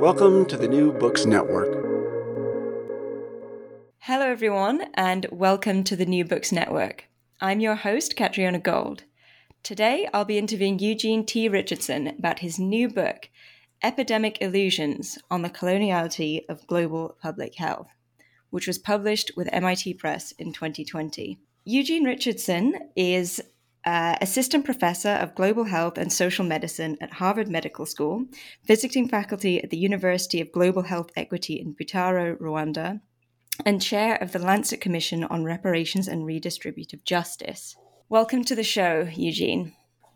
[0.00, 1.74] Welcome to the New Books Network.
[3.98, 7.06] Hello, everyone, and welcome to the New Books Network.
[7.40, 9.02] I'm your host, Catriona Gold.
[9.64, 11.48] Today, I'll be interviewing Eugene T.
[11.48, 13.28] Richardson about his new book,
[13.82, 17.88] Epidemic Illusions on the Coloniality of Global Public Health,
[18.50, 21.40] which was published with MIT Press in 2020.
[21.64, 23.42] Eugene Richardson is
[23.88, 28.26] uh, assistant professor of global health and social medicine at Harvard Medical School,
[28.66, 33.00] visiting faculty at the University of Global Health Equity in Butaro, Rwanda,
[33.64, 37.76] and chair of the Lancet Commission on Reparations and Redistributive Justice.
[38.10, 39.72] Welcome to the show, Eugene.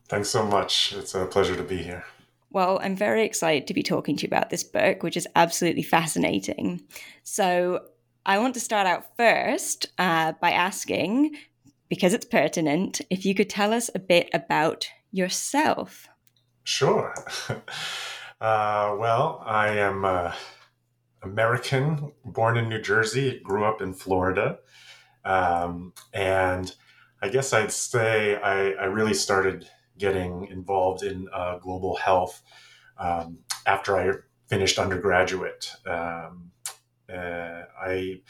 [0.07, 0.93] Thanks so much.
[0.93, 2.05] It's a pleasure to be here.
[2.51, 5.83] Well, I'm very excited to be talking to you about this book, which is absolutely
[5.83, 6.83] fascinating.
[7.25, 7.87] So,
[8.27, 11.37] I want to start out first uh, by asking
[11.93, 16.09] because it's pertinent, if you could tell us a bit about yourself.
[16.65, 17.15] Sure.
[18.41, 20.33] Uh, well, I am uh,
[21.23, 24.59] American, born in New Jersey, grew up in Florida.
[25.25, 26.75] Um, and
[27.23, 32.43] I guess I'd say I, I, really started getting involved in uh, global health
[32.99, 34.15] um, after I
[34.49, 35.71] finished undergraduate.
[35.87, 36.51] Um,
[37.09, 38.23] uh, I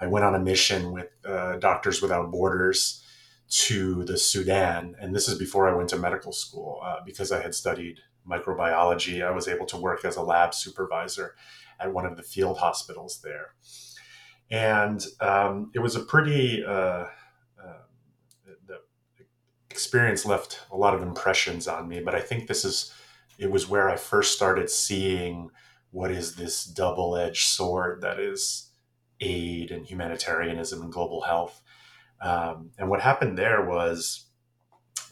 [0.00, 3.02] I went on a mission with uh, Doctors Without Borders
[3.48, 7.42] to the Sudan, and this is before I went to medical school uh, because I
[7.42, 7.98] had studied
[8.28, 9.26] microbiology.
[9.26, 11.34] I was able to work as a lab supervisor
[11.80, 13.54] at one of the field hospitals there,
[14.50, 17.06] and um, it was a pretty uh,
[17.64, 17.80] uh,
[18.66, 18.80] the
[19.70, 22.00] experience left a lot of impressions on me.
[22.00, 22.92] But I think this is
[23.38, 25.50] it was where I first started seeing
[25.90, 28.67] what is this double-edged sword that is
[29.20, 31.60] aid and humanitarianism and global health.
[32.20, 34.26] Um, and what happened there was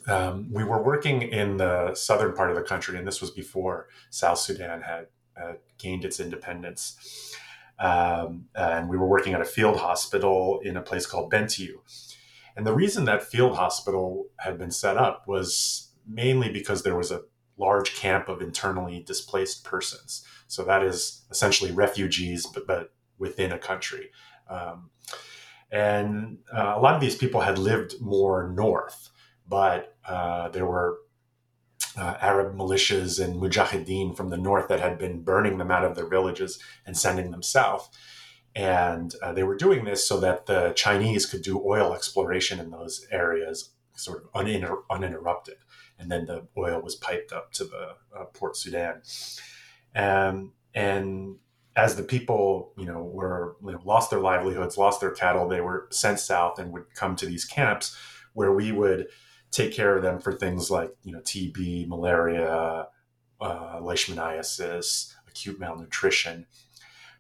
[0.08, 3.88] um, we were working in the southern part of the country, and this was before
[4.10, 5.06] South Sudan had,
[5.36, 7.34] had gained its independence.
[7.78, 11.74] Um, and we were working at a field hospital in a place called Bentiu.
[12.56, 17.10] And the reason that field hospital had been set up was mainly because there was
[17.10, 17.22] a
[17.58, 20.24] large camp of internally displaced persons.
[20.46, 24.10] So that is essentially refugees, but, but within a country.
[24.49, 24.91] Um,
[25.71, 29.10] and uh, a lot of these people had lived more north,
[29.49, 30.99] but uh, there were
[31.97, 35.97] uh, Arab militias and mujahideen from the north that had been burning them out of
[35.97, 37.88] their villages and sending them south.
[38.54, 42.71] And uh, they were doing this so that the Chinese could do oil exploration in
[42.71, 45.56] those areas sort of uninter- uninterrupted.
[45.98, 49.03] And then the oil was piped up to the uh, Port Sudan.
[49.94, 51.36] Um, and
[51.76, 55.60] as the people, you know, were you know, lost their livelihoods, lost their cattle, they
[55.60, 57.94] were sent south and would come to these camps
[58.32, 59.08] where we would
[59.50, 62.86] take care of them for things like you know TB, malaria,
[63.40, 66.46] uh, leishmaniasis, acute malnutrition.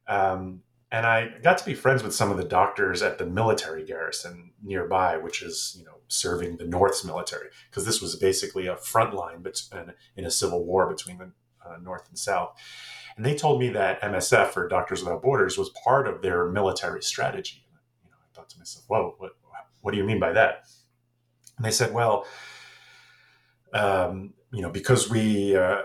[0.08, 3.84] Um, and I got to be friends with some of the doctors at the military
[3.84, 8.76] garrison nearby, which is you know serving the North's military, because this was basically a
[8.76, 11.32] front line between, in a civil war between the
[11.66, 12.56] uh, North and South.
[13.16, 17.02] And they told me that MSF or Doctors Without Borders was part of their military
[17.02, 17.64] strategy.
[18.04, 19.32] You know, I thought to myself, whoa, what,
[19.80, 20.64] what do you mean by that?
[21.56, 22.26] And they said, well,
[23.72, 25.82] um, you know, because we uh,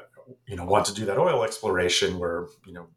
[0.48, 2.88] you know want to do that oil exploration were you know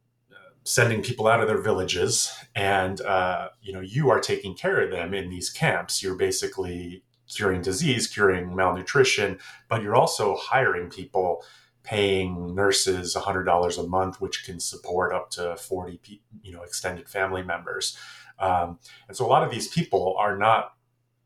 [0.65, 4.91] sending people out of their villages and uh, you know you are taking care of
[4.91, 9.39] them in these camps you're basically curing disease curing malnutrition
[9.69, 11.43] but you're also hiring people
[11.85, 16.01] paying nurses $100 a month which can support up to 40
[16.43, 17.97] you know extended family members
[18.39, 20.75] um, and so a lot of these people are not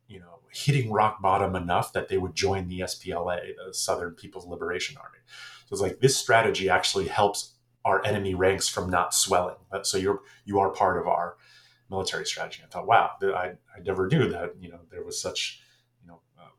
[0.09, 4.47] you know hitting rock bottom enough that they would join the spla the southern people's
[4.47, 5.19] liberation army
[5.67, 9.57] so it's like this strategy actually helps our enemy ranks from not swelling.
[9.83, 11.37] So you're you are part of our
[11.91, 12.63] military strategy.
[12.65, 15.63] I thought, wow, I, I never knew that you know there was such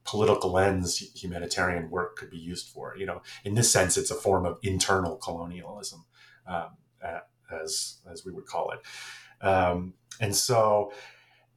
[0.10, 2.96] political lens humanitarian work could be used for.
[2.98, 6.06] You know, in this sense, it's a form of internal colonialism,
[6.48, 6.70] um,
[7.52, 8.80] as as we would call it.
[9.46, 10.92] Um, and so,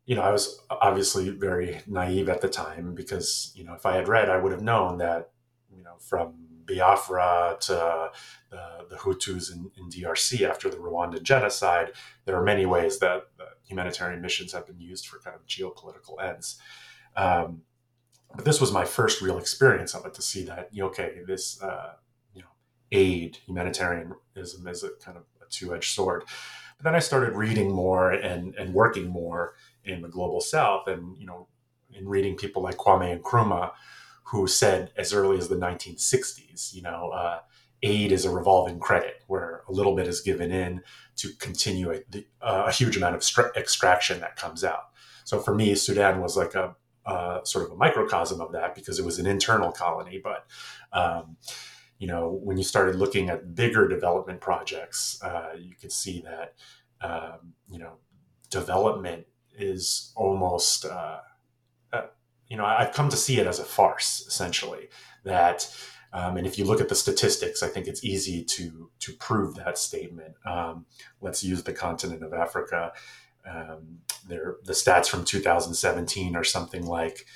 [0.05, 3.97] you know, I was obviously very naive at the time because you know if I
[3.97, 5.31] had read, I would have known that
[5.75, 6.35] you know from
[6.67, 8.11] Biafra to
[8.51, 11.93] the, the Hutus in, in, DRC after the Rwandan genocide,
[12.25, 13.25] there are many ways that,
[13.65, 16.61] humanitarian missions have been used for kind of geopolitical ends.
[17.17, 17.63] Um,
[18.35, 21.95] but this was my first real experience of it to see that okay, this uh,
[22.35, 22.49] you know
[22.91, 26.25] aid humanitarianism is a kind of a two-edged sword.
[26.79, 31.17] But then I started reading more and and working more in the global South, and
[31.19, 31.49] you know,
[31.93, 33.73] in reading people like Kwame Nkrumah
[34.33, 37.41] who said as early as the 1960s, you know, uh,
[37.83, 40.81] aid is a revolving credit where a little bit is given in
[41.17, 44.85] to continue a, a huge amount of extraction that comes out.
[45.25, 46.75] So for me, Sudan was like a,
[47.07, 50.21] a, sort of a microcosm of that because it was an internal colony.
[50.23, 50.47] But
[50.93, 51.37] um,
[51.99, 56.55] you know, when you started looking at bigger development projects, uh, you could see that
[57.01, 57.95] um, you know
[58.51, 59.27] development
[59.57, 61.19] is almost uh,
[62.53, 64.91] you know, I've come to see it as a farce, essentially.
[65.25, 65.75] That,
[66.13, 69.55] um, and if you look at the statistics, I think it's easy to to prove
[69.55, 70.35] that statement.
[70.45, 70.85] Um,
[71.23, 72.93] let's use the continent of Africa.
[73.49, 77.27] Um, there, the stats from 2017 are something like,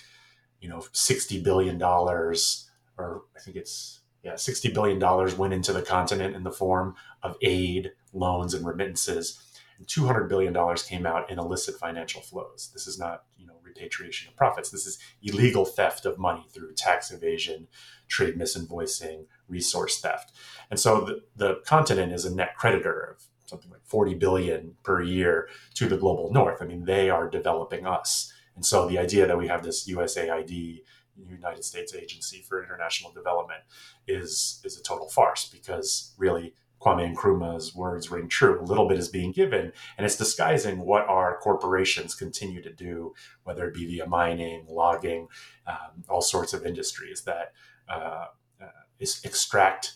[0.61, 5.73] you know, 60 billion dollars, or I think it's yeah, 60 billion dollars went into
[5.73, 9.41] the continent in the form of aid, loans, and remittances.
[9.79, 12.71] And 200 billion dollars came out in illicit financial flows.
[12.73, 14.71] This is not, you know, repatriation of profits.
[14.71, 17.69] This is illegal theft of money through tax evasion,
[18.09, 20.33] trade misinvoicing, resource theft.
[20.71, 25.03] And so the, the continent is a net creditor of something like 40 billion per
[25.03, 26.61] year to the global north.
[26.61, 28.33] I mean, they are developing us.
[28.55, 30.83] And so the idea that we have this USAID,
[31.29, 33.61] United States Agency for International Development,
[34.07, 38.61] is is a total farce because really Kwame Nkrumah's words ring true.
[38.61, 43.15] A little bit is being given, and it's disguising what our corporations continue to do,
[43.45, 45.29] whether it be via mining, logging,
[45.67, 47.53] um, all sorts of industries that
[47.89, 48.27] uh,
[48.61, 48.67] uh,
[48.99, 49.95] extract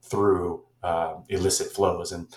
[0.00, 2.12] through uh, illicit flows.
[2.12, 2.28] And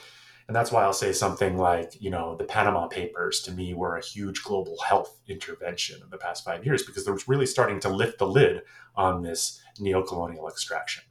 [0.48, 3.98] and that's why I'll say something like, you know, the Panama Papers to me were
[3.98, 7.90] a huge global health intervention in the past five years because they're really starting to
[7.90, 8.62] lift the lid
[8.96, 11.04] on this neo-colonial extraction.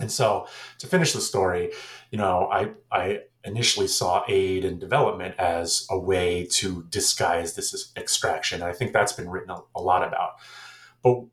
[0.00, 0.46] And so
[0.78, 1.72] to finish the story,
[2.10, 7.92] you know, I, I initially saw aid and development as a way to disguise this
[7.96, 8.62] extraction.
[8.62, 10.32] I think that's been written a, lot about.
[11.02, 11.24] But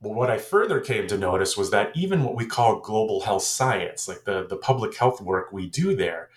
[0.00, 4.06] what I further came to notice was that even what we call global health science,
[4.06, 6.28] like the, the public health work we do there,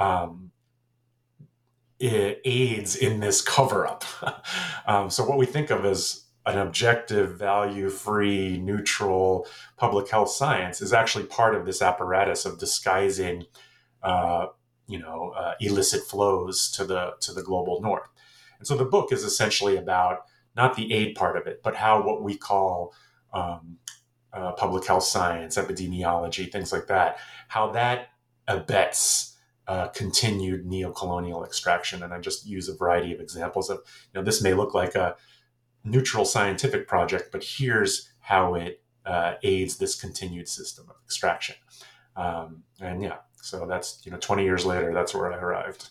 [0.00, 0.50] um,
[2.00, 4.04] aids in this cover up.
[4.86, 9.46] um, so, what we think of as an objective, value free, neutral
[9.76, 13.44] public health science is actually part of this apparatus of disguising,
[14.02, 14.46] uh,
[14.88, 18.08] you know, uh, illicit flows to the to the global north.
[18.58, 20.24] And so the book is essentially about
[20.56, 22.94] not the aid part of it, but how what we call
[23.32, 23.76] um,
[24.32, 28.08] uh, public health science, epidemiology, things like that, how that
[28.48, 29.29] abets
[29.70, 32.02] uh, continued neo-colonial extraction.
[32.02, 33.78] And I just use a variety of examples of,
[34.12, 35.14] you know, this may look like a
[35.84, 41.54] neutral scientific project, but here's how it uh, aids this continued system of extraction.
[42.16, 45.90] Um, and yeah, so that's, you know, 20 years later, that's where I arrived.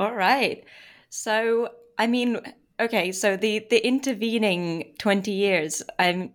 [0.00, 0.64] All right.
[1.10, 1.68] So,
[1.98, 2.40] I mean,
[2.80, 6.30] okay, so the, the intervening 20 years, um,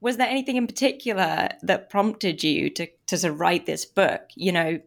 [0.00, 4.20] was there anything in particular that prompted you to, to of write this book?
[4.36, 4.80] You know.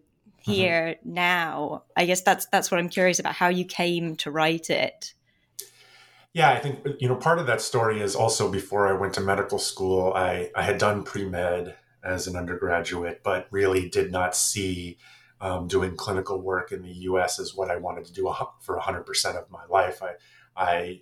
[0.45, 1.13] Here mm-hmm.
[1.13, 1.83] now.
[1.95, 5.13] I guess that's that's what I'm curious about how you came to write it.
[6.33, 9.21] Yeah, I think you know part of that story is also before I went to
[9.21, 14.35] medical school, I I had done pre med as an undergraduate, but really did not
[14.35, 14.97] see
[15.41, 17.39] um, doing clinical work in the U.S.
[17.39, 20.01] as what I wanted to do for 100 percent of my life.
[20.03, 20.13] I
[20.55, 21.01] I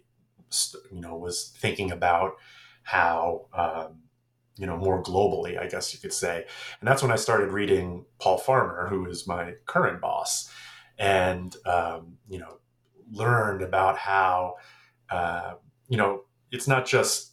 [0.92, 2.34] you know was thinking about
[2.84, 4.03] how um,
[4.56, 6.46] you know, more globally, I guess you could say.
[6.80, 10.50] And that's when I started reading Paul Farmer, who is my current boss,
[10.98, 12.60] and um, you know,
[13.12, 14.56] learned about how
[15.10, 15.54] uh,
[15.88, 17.32] you know it's not just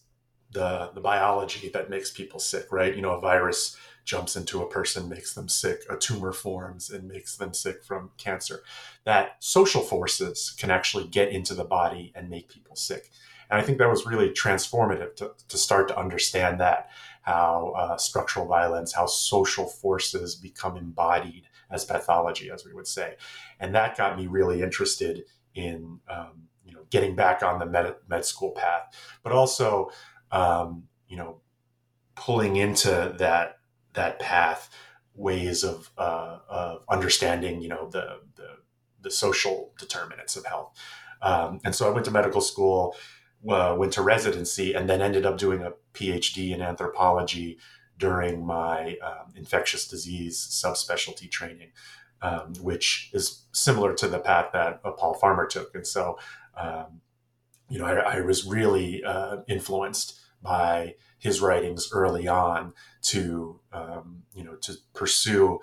[0.52, 2.94] the the biology that makes people sick, right?
[2.94, 7.06] You know, a virus jumps into a person, makes them sick, a tumor forms and
[7.06, 8.62] makes them sick from cancer.
[9.04, 13.10] That social forces can actually get into the body and make people sick.
[13.50, 16.88] And I think that was really transformative to, to start to understand that
[17.22, 23.16] how uh, structural violence, how social forces become embodied as pathology, as we would say.
[23.58, 25.24] And that got me really interested
[25.54, 29.90] in um, you know getting back on the med, med school path, but also
[30.32, 31.40] um, you know
[32.14, 33.58] pulling into that
[33.94, 34.70] that path
[35.14, 38.48] ways of, uh, of understanding, you know, the, the,
[39.02, 40.72] the social determinants of health.
[41.22, 42.94] Um, and so I went to medical school,
[43.48, 47.58] uh, went to residency, and then ended up doing a PhD in anthropology
[47.98, 51.70] during my um, infectious disease subspecialty training,
[52.22, 55.74] um, which is similar to the path that uh, Paul Farmer took.
[55.74, 56.18] And so,
[56.56, 57.00] um,
[57.68, 64.22] you know, I, I was really uh, influenced by his writings early on to um,
[64.34, 65.60] you know to pursue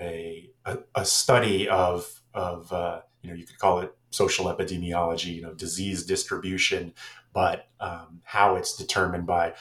[0.00, 5.34] a, a, a study of of uh, you know you could call it social epidemiology
[5.36, 6.92] you know disease distribution
[7.32, 9.52] but um, how it's determined by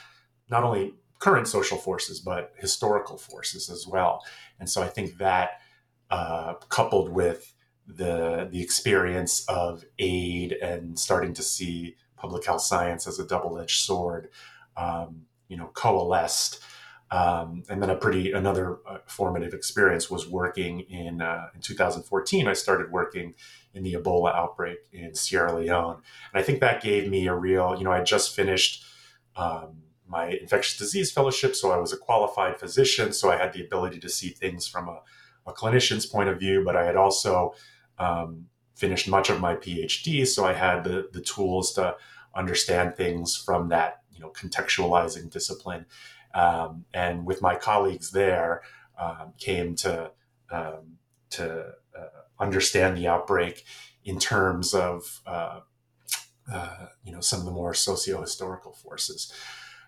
[0.50, 4.24] not only current social forces but historical forces as well.
[4.60, 5.62] And so i think that
[6.10, 7.54] uh, coupled with
[7.88, 13.80] the the experience of aid and starting to see public health science as a double-edged
[13.80, 14.30] sword
[14.76, 16.62] um, you know coalesced
[17.10, 22.48] um, and then a pretty another uh, formative experience was working in uh, in 2014
[22.48, 23.34] i started working
[23.74, 26.02] in the ebola outbreak in sierra leone
[26.34, 28.84] and i think that gave me a real you know i just finished
[29.36, 33.64] um, my infectious disease fellowship so i was a qualified physician so i had the
[33.64, 35.02] ability to see things from a,
[35.46, 37.54] a clinician's point of view but i had also
[38.00, 38.46] um,
[38.76, 41.96] finished much of my phd so i had the, the tools to
[42.36, 45.86] understand things from that you know contextualizing discipline.
[46.34, 48.62] Um, and with my colleagues there,
[49.00, 50.12] um, came to
[50.52, 50.98] um,
[51.32, 53.66] to uh, understand the outbreak
[54.04, 55.60] in terms of uh,
[56.52, 59.32] uh, you know some of the more socio-historical forces.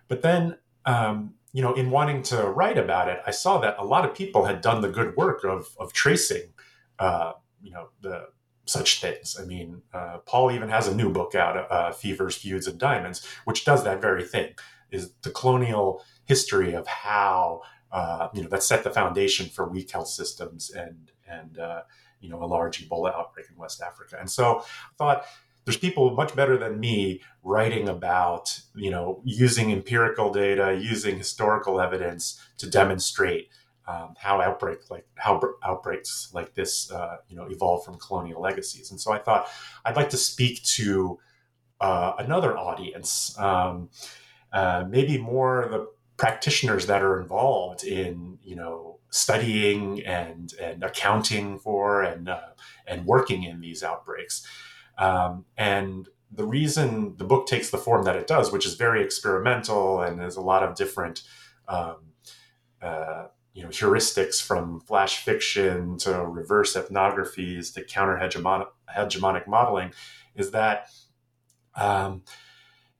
[0.08, 3.84] But then um, you know in wanting to write about it, I saw that a
[3.84, 6.52] lot of people had done the good work of of tracing
[6.98, 7.32] uh,
[7.62, 8.28] you know the
[8.66, 9.36] such things.
[9.40, 13.26] I mean, uh, Paul even has a new book out, uh, Fevers, Feuds, and Diamonds,
[13.44, 14.54] which does that very thing.
[14.92, 19.90] Is the colonial history of how uh, you know that set the foundation for weak
[19.90, 21.82] health systems and and uh,
[22.20, 24.16] you know a large Ebola outbreak in West Africa.
[24.20, 25.24] And so I thought
[25.64, 31.80] there's people much better than me writing about you know using empirical data, using historical
[31.80, 33.48] evidence to demonstrate
[33.88, 38.92] um, how outbreak like how outbreaks like this uh, you know evolve from colonial legacies.
[38.92, 39.48] And so I thought
[39.84, 41.18] I'd like to speak to
[41.80, 43.88] uh, another audience, um,
[44.52, 51.58] uh, maybe more the practitioners that are involved in you know studying and and accounting
[51.58, 52.50] for and uh,
[52.86, 54.46] and working in these outbreaks.
[54.98, 59.02] Um, and the reason the book takes the form that it does, which is very
[59.02, 61.22] experimental and there's a lot of different
[61.68, 61.96] um,
[62.82, 68.18] uh, you know heuristics from flash fiction to reverse ethnographies to counter
[68.94, 69.90] hegemonic, modeling
[70.34, 70.88] is that
[71.76, 72.22] um,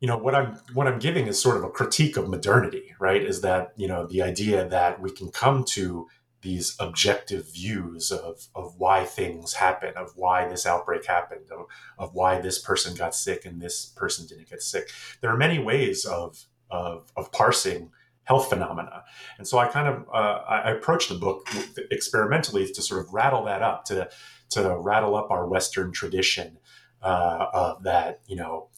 [0.00, 3.22] you know what i'm what i'm giving is sort of a critique of modernity right
[3.22, 6.08] is that you know the idea that we can come to
[6.42, 11.66] these objective views of, of why things happen, of why this outbreak happened, of,
[11.98, 14.90] of why this person got sick and this person didn't get sick.
[15.20, 17.90] There are many ways of, of, of parsing
[18.24, 19.02] health phenomena.
[19.38, 21.48] And so I kind of uh, I approached the book
[21.90, 24.08] experimentally to sort of rattle that up, to
[24.50, 26.58] to rattle up our Western tradition
[27.02, 28.68] uh, of that you know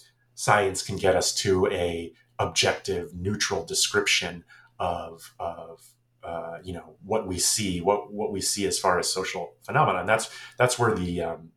[0.42, 4.42] science can get us to a objective, neutral description
[4.80, 5.80] of of
[6.24, 10.00] uh, you know what we see, what what we see as far as social phenomena.
[10.00, 11.50] And that's that's where the um,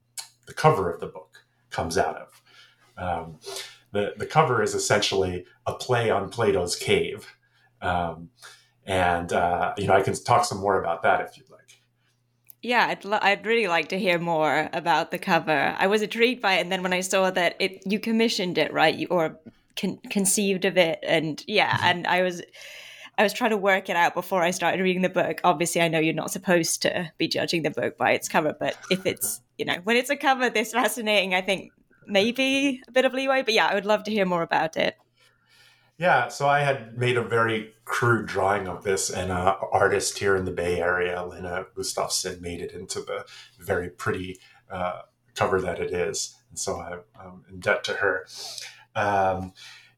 [0.46, 2.42] the cover of the book comes out of.
[2.96, 3.40] Um,
[3.92, 7.36] the, the cover is essentially a play on Plato's cave,
[7.82, 8.30] um,
[8.86, 11.55] and uh, you know, I can talk some more about that if you'd like.
[12.66, 15.76] Yeah, I'd, lo- I'd really like to hear more about the cover.
[15.78, 18.74] I was intrigued by it, and then when I saw that it you commissioned it,
[18.74, 19.40] right, you or
[19.80, 21.86] con- conceived of it, and yeah, mm-hmm.
[21.86, 22.42] and I was.
[23.18, 25.40] I was trying to work it out before I started reading the book.
[25.46, 28.76] Obviously, I know you're not supposed to be judging the book by its cover, but
[28.92, 31.72] if it's, you know, when it's a cover this fascinating, I think
[32.06, 33.42] maybe a bit of leeway.
[33.42, 34.98] But yeah, I would love to hear more about it.
[35.98, 40.36] Yeah, so I had made a very crude drawing of this, and an artist here
[40.36, 43.26] in the Bay Area, Lena Gustafsson, made it into the
[43.60, 45.04] very pretty uh,
[45.36, 46.36] cover that it is.
[46.50, 46.82] And so
[47.18, 48.28] I'm in debt to her.
[48.94, 49.54] Um,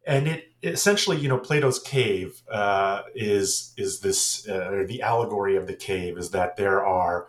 [0.06, 5.68] and it essentially, you know, Plato's cave uh, is is this uh, the allegory of
[5.68, 7.27] the cave is that there are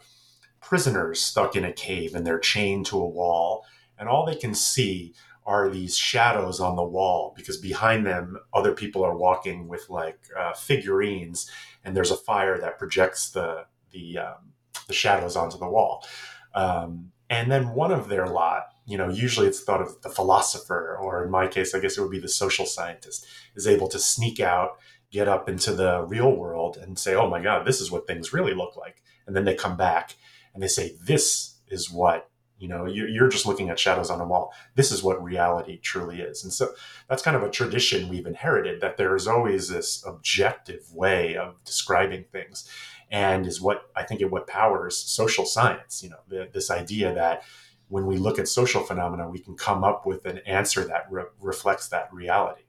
[0.61, 3.65] prisoners stuck in a cave and they're chained to a wall,
[3.99, 5.15] and all they can see
[5.49, 10.21] are these shadows on the wall because behind them other people are walking with like
[10.38, 11.50] uh, figurines
[11.85, 14.52] and there's a fire that projects the the um,
[14.87, 16.07] the shadows onto the wall.
[16.55, 20.97] Um, and then one of their lot you know usually it's thought of the philosopher
[21.00, 23.99] or in my case i guess it would be the social scientist is able to
[23.99, 24.78] sneak out
[25.11, 28.33] get up into the real world and say oh my god this is what things
[28.33, 29.02] really look like.
[29.26, 30.17] And then they come back
[30.55, 34.27] and they say this is what you know you're just looking at shadows on a
[34.27, 34.53] wall.
[34.75, 36.45] This is what reality truly is.
[36.45, 36.69] And so
[37.09, 41.62] that's kind of a tradition we've inherited that there is always this objective way of
[41.65, 42.69] describing things
[43.11, 47.15] and is what i think it what powers social science you know the, this idea
[47.15, 47.43] that
[47.88, 51.25] when we look at social phenomena we can come up with an answer that re-
[51.41, 52.62] reflects that reality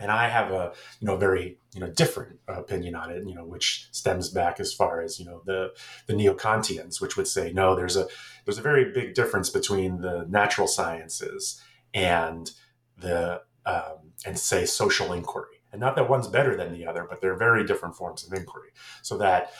[0.00, 3.44] and I have a you know very you know different opinion on it, you know,
[3.44, 5.72] which stems back as far as you know the
[6.06, 8.08] the neo-Kantians, which would say no, there's a
[8.44, 11.62] there's a very big difference between the natural sciences
[11.94, 12.50] and
[12.98, 17.20] the um, and say social inquiry, and not that one's better than the other, but
[17.20, 18.70] they're very different forms of inquiry.
[19.02, 19.52] So that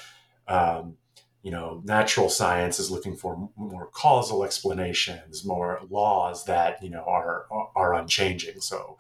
[0.49, 0.97] um,
[1.42, 7.04] you know, natural science is looking for more causal explanations, more laws that you know
[7.06, 8.61] are are unchanging.
[8.61, 8.99] So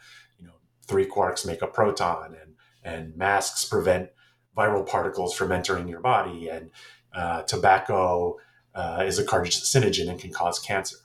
[0.90, 4.10] three quarks make a proton and and masks prevent
[4.56, 6.70] viral particles from entering your body and
[7.14, 8.36] uh, tobacco
[8.74, 10.96] uh, is a carcinogen and can cause cancer.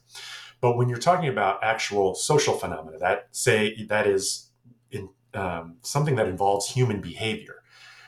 [0.62, 4.50] But when you're talking about actual social phenomena that say that is
[4.90, 7.62] in, um, something that involves human behavior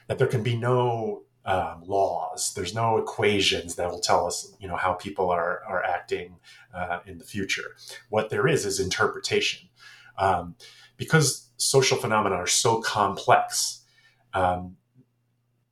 [0.07, 4.67] that there can be no um, laws there's no equations that will tell us you
[4.67, 6.38] know how people are are acting
[6.73, 7.75] uh, in the future.
[8.10, 9.69] What there is is interpretation
[10.17, 10.56] um,
[10.97, 13.84] because social phenomena are so complex.
[14.34, 14.77] Um,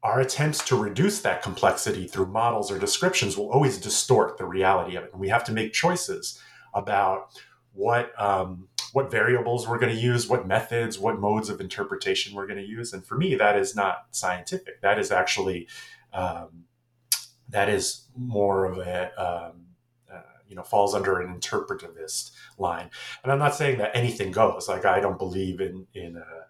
[0.04, 4.96] our attempts to reduce that complexity through models or descriptions will always distort the reality
[4.96, 5.12] of it.
[5.12, 6.40] And we have to make choices
[6.76, 7.30] about
[7.74, 12.48] what um, what variables we're going to use, what methods, what modes of interpretation we're
[12.48, 12.94] going to use.
[12.94, 14.80] And for me, that is not scientific.
[14.82, 15.68] That is actually
[16.14, 16.66] um,
[17.50, 19.65] that is more of a um,
[20.48, 22.90] you know falls under an interpretivist line.
[23.24, 24.68] And I'm not saying that anything goes.
[24.68, 26.44] Like I don't believe in in uh,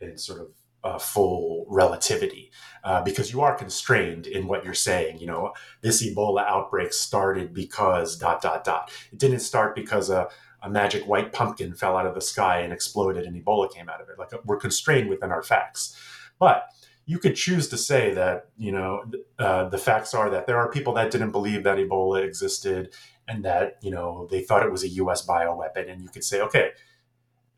[0.00, 0.48] in sort of
[0.84, 2.50] uh, full relativity
[2.84, 5.18] uh, because you are constrained in what you're saying.
[5.18, 8.90] You know, this Ebola outbreak started because dot dot dot.
[9.12, 10.28] It didn't start because a,
[10.62, 14.00] a magic white pumpkin fell out of the sky and exploded and Ebola came out
[14.00, 14.18] of it.
[14.18, 15.96] Like we're constrained within our facts,
[16.38, 16.68] but
[17.04, 19.04] you could choose to say that you know
[19.38, 22.94] uh, the facts are that there are people that didn't believe that Ebola existed
[23.28, 25.26] and that you know they thought it was a U.S.
[25.26, 26.70] bioweapon, and you could say, okay,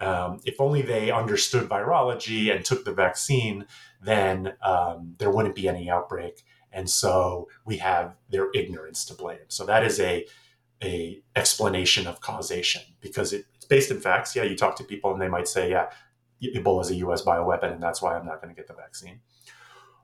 [0.00, 3.66] um, if only they understood virology and took the vaccine,
[4.02, 9.38] then um, there wouldn't be any outbreak, and so we have their ignorance to blame.
[9.48, 10.26] So that is a
[10.82, 14.36] a explanation of causation because it, it's based in facts.
[14.36, 15.90] Yeah, you talk to people and they might say, yeah,
[16.42, 17.22] Ebola is a U.S.
[17.22, 19.20] bioweapon, and that's why I'm not going to get the vaccine.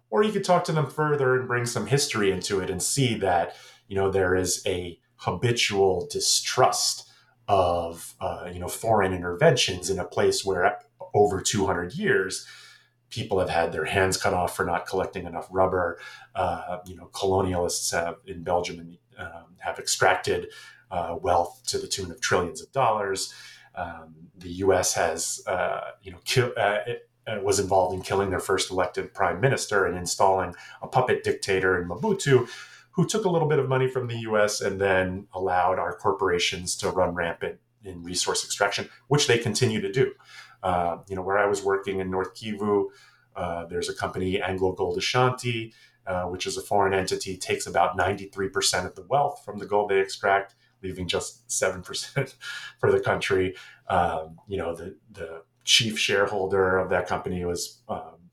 [0.08, 3.14] Or you could talk to them further and bring some history into it and see
[3.16, 3.54] that
[3.88, 7.08] you know there is a habitual distrust
[7.48, 10.78] of uh, you know foreign interventions in a place where
[11.14, 12.46] over 200 years
[13.10, 15.98] people have had their hands cut off for not collecting enough rubber.
[16.34, 20.46] Uh, you know, colonialists have in Belgium um, have extracted
[20.90, 23.34] uh, wealth to the tune of trillions of dollars.
[23.74, 24.94] Um, the U.S.
[24.94, 26.78] has, uh, you know, uh,
[27.26, 31.80] uh, was involved in killing their first elected prime minister and installing a puppet dictator
[31.80, 32.48] in Mobutu,
[32.92, 36.76] who took a little bit of money from the US and then allowed our corporations
[36.76, 40.12] to run rampant in resource extraction, which they continue to do.
[40.62, 42.86] Uh, you know, where I was working in North Kivu,
[43.36, 45.72] uh, there's a company, Anglo Gold Ashanti,
[46.06, 49.90] uh, which is a foreign entity, takes about 93% of the wealth from the gold
[49.90, 52.34] they extract, leaving just 7%
[52.78, 53.54] for the country.
[53.88, 58.30] Um, you know, the, the chief shareholder of that company was um,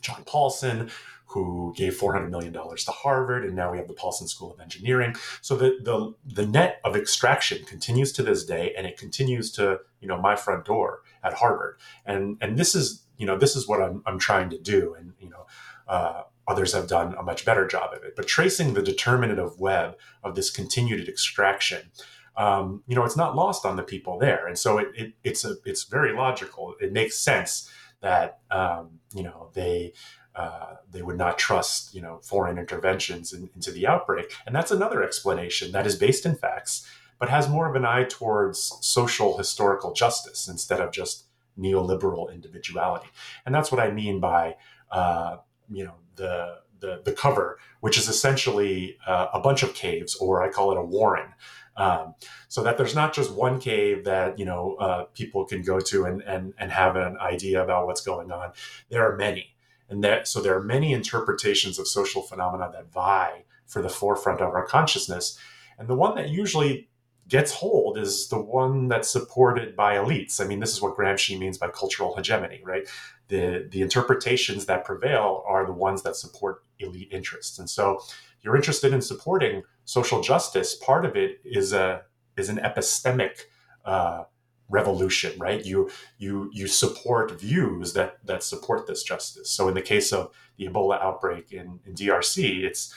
[0.00, 0.90] John Paulson,
[1.28, 5.14] who gave $400 million to Harvard, and now we have the Paulson School of Engineering.
[5.42, 9.80] So the, the, the net of extraction continues to this day, and it continues to,
[10.00, 11.78] you know, my front door at Harvard.
[12.06, 14.94] And, and this is, you know, this is what I'm, I'm trying to do.
[14.98, 15.46] And, you know,
[15.86, 18.16] uh, others have done a much better job of it.
[18.16, 21.90] But tracing the determinative web of this continued extraction,
[22.38, 24.46] um, you know, it's not lost on the people there.
[24.46, 26.74] And so it, it, it's a, it's very logical.
[26.80, 29.92] It makes sense that um, you know they
[30.38, 34.70] uh, they would not trust you know foreign interventions in, into the outbreak, and that's
[34.70, 36.86] another explanation that is based in facts,
[37.18, 41.24] but has more of an eye towards social historical justice instead of just
[41.58, 43.08] neoliberal individuality,
[43.44, 44.54] and that's what I mean by
[44.92, 50.14] uh, you know the the, the cover, which is essentially uh, a bunch of caves,
[50.16, 51.34] or I call it a warren.
[51.76, 52.14] Um,
[52.48, 56.04] so that there's not just one cave that you know uh, people can go to
[56.04, 58.52] and, and and have an idea about what's going on.
[58.88, 59.54] There are many,
[59.88, 64.40] and that so there are many interpretations of social phenomena that vie for the forefront
[64.40, 65.38] of our consciousness,
[65.78, 66.88] and the one that usually
[67.28, 70.40] gets hold is the one that's supported by elites.
[70.40, 72.88] I mean, this is what Gramsci means by cultural hegemony, right?
[73.28, 78.00] The the interpretations that prevail are the ones that support elite interests, and so
[78.42, 82.02] you're interested in supporting social justice, part of it is a
[82.36, 83.40] is an epistemic
[83.84, 84.24] uh,
[84.68, 85.64] revolution, right?
[85.64, 89.50] You you you support views that that support this justice.
[89.50, 92.94] So in the case of the Ebola outbreak in, in DRC, it's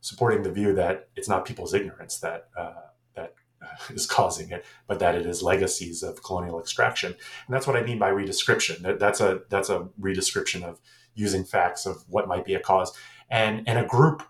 [0.00, 2.72] supporting the view that it's not people's ignorance that uh,
[3.14, 3.34] that
[3.90, 7.12] is causing it, but that it is legacies of colonial extraction.
[7.12, 8.98] And that's what I mean by redescription.
[8.98, 10.80] That's a that's a redescription of
[11.14, 12.96] using facts of what might be a cause.
[13.30, 14.22] And and a group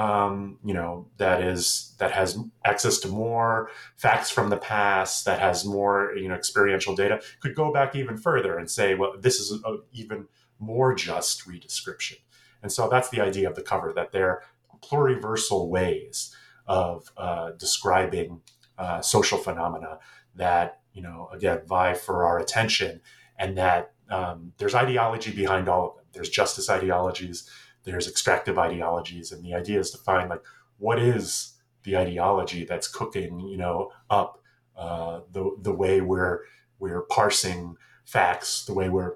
[0.00, 5.38] um, you know that is that has access to more facts from the past that
[5.40, 9.38] has more you know experiential data could go back even further and say well this
[9.38, 10.26] is an even
[10.58, 12.18] more just redescription.
[12.62, 14.42] And so that's the idea of the cover that they're
[14.82, 16.34] pluriversal ways
[16.66, 18.40] of uh, describing
[18.78, 19.98] uh, social phenomena
[20.34, 23.00] that you know again vie for our attention
[23.38, 26.04] and that um, there's ideology behind all of them.
[26.12, 27.48] There's justice ideologies
[27.84, 30.42] there's extractive ideologies and the idea is to find like
[30.78, 34.42] what is the ideology that's cooking you know up
[34.76, 36.40] uh, the the way we're
[36.78, 39.14] we're parsing facts the way we're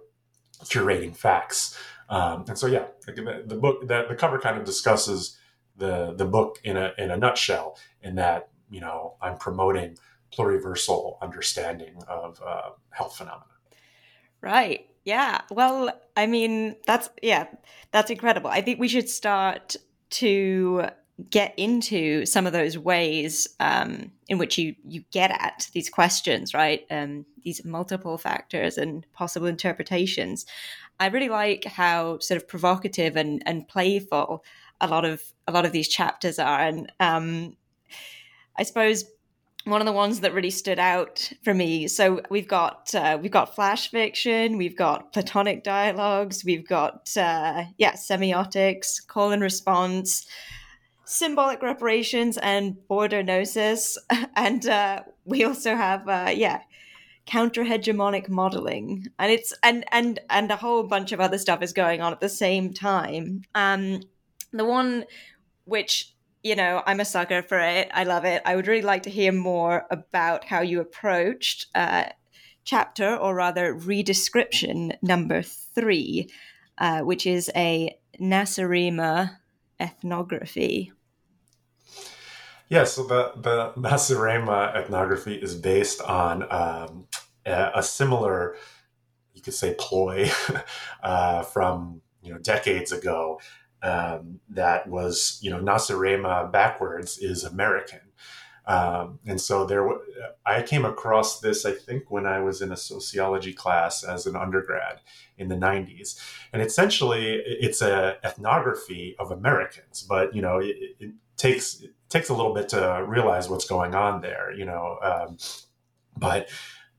[0.64, 1.78] curating facts.
[2.08, 5.38] Um, and so yeah the book the, the cover kind of discusses
[5.76, 9.96] the the book in a in a nutshell in that you know i'm promoting
[10.32, 13.46] pluriversal understanding of uh, health phenomena.
[14.42, 15.42] Right yeah.
[15.50, 17.46] Well, I mean, that's yeah,
[17.90, 18.50] that's incredible.
[18.50, 19.76] I think we should start
[20.10, 20.86] to
[21.30, 26.54] get into some of those ways um, in which you you get at these questions,
[26.54, 26.86] right?
[26.90, 30.46] Um, these multiple factors and possible interpretations.
[30.98, 34.44] I really like how sort of provocative and and playful
[34.80, 37.56] a lot of a lot of these chapters are, and um,
[38.56, 39.04] I suppose
[39.64, 41.88] one of the ones that really stood out for me.
[41.88, 47.64] So we've got uh, we've got flash fiction, we've got platonic dialogues, we've got uh,
[47.78, 50.26] yeah semiotics, call and response,
[51.04, 53.96] symbolic reparations, and border gnosis,
[54.36, 56.60] and uh, we also have uh, yeah
[57.26, 61.72] counter hegemonic modeling, and it's and and and a whole bunch of other stuff is
[61.72, 63.42] going on at the same time.
[63.54, 64.02] Um,
[64.52, 65.04] the one
[65.64, 66.13] which
[66.44, 67.88] you know, I'm a sucker for it.
[67.92, 68.42] I love it.
[68.44, 72.04] I would really like to hear more about how you approached uh,
[72.64, 76.30] chapter, or rather, redescription number three,
[76.76, 79.38] uh, which is a Nacirema
[79.80, 80.92] ethnography.
[82.68, 87.06] Yeah, so the, the Nacirema ethnography is based on um,
[87.46, 88.56] a, a, similar,
[89.32, 90.30] you could say, ploy
[91.02, 93.38] uh, from you know decades ago
[93.84, 98.00] um, that was, you know, Nacirema backwards is American.
[98.66, 99.86] Um, and so there,
[100.46, 104.36] I came across this, I think, when I was in a sociology class as an
[104.36, 105.00] undergrad
[105.36, 106.18] in the 90s.
[106.50, 112.30] And essentially, it's a ethnography of Americans, but, you know, it, it takes, it takes
[112.30, 114.98] a little bit to realize what's going on there, you know.
[115.02, 115.36] Um,
[116.16, 116.48] but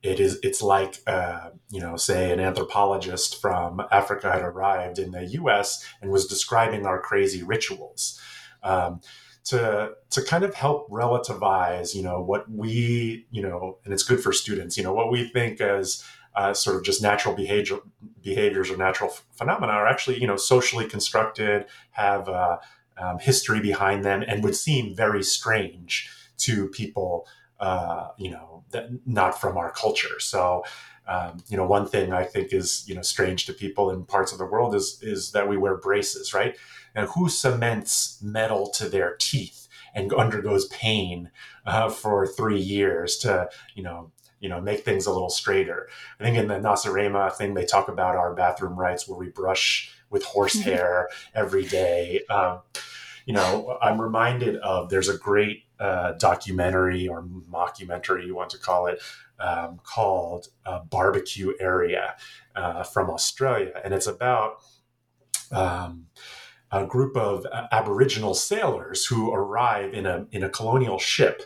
[0.06, 5.12] it is it's like uh, you know say an anthropologist from africa had arrived in
[5.12, 8.20] the us and was describing our crazy rituals.
[8.64, 9.02] Um,
[9.46, 14.20] to to kind of help relativize you know what we you know and it's good
[14.20, 16.04] for students you know what we think as
[16.36, 17.78] uh, sort of just natural behavior
[18.24, 22.58] behaviors or natural f- phenomena are actually you know socially constructed have uh,
[22.98, 27.28] um, history behind them and would seem very strange to people
[27.60, 30.20] uh, you know, that, not from our culture.
[30.20, 30.64] So,
[31.08, 34.32] um, you know, one thing I think is you know strange to people in parts
[34.32, 36.58] of the world is is that we wear braces, right?
[36.94, 41.32] And who cements metal to their teeth and undergoes pain
[41.66, 45.88] uh, for three years to you know you know make things a little straighter?
[46.20, 49.92] I think in the Nacirema thing they talk about our bathroom rites where we brush
[50.10, 52.22] with horsehair every day.
[52.30, 52.62] Um,
[53.26, 58.58] you know, I'm reminded of there's a great uh, documentary or mockumentary, you want to
[58.58, 59.02] call it,
[59.40, 62.14] um, called uh, Babakiueria
[62.56, 63.82] uh, from Australia.
[63.84, 64.58] And it's about
[65.52, 66.08] um,
[66.72, 71.44] a group of Aboriginal sailors who arrive in a, in a colonial ship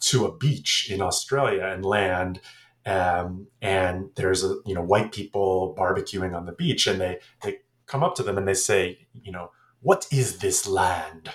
[0.00, 2.40] to a beach in Australia and land.
[2.86, 7.58] Um, and there's a you know white people barbecuing on the beach, and they they
[7.86, 11.30] come up to them and they say, you know, what is this land?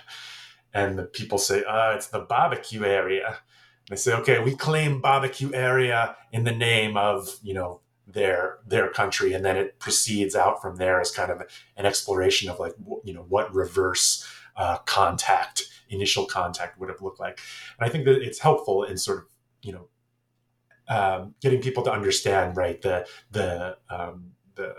[0.74, 3.38] And the people say, uh, it's the barbecue area.
[3.90, 8.90] They say, okay, we claim barbecue area in the name of, you know, their their
[8.90, 11.42] country and then it proceeds out from there as kind of
[11.78, 17.20] an exploration of like you know what reverse uh, contact initial contact would have looked
[17.20, 17.40] like
[17.80, 19.26] and i think that it's helpful in sort of
[19.62, 19.88] you know
[20.90, 24.76] um, getting people to understand right the the um, the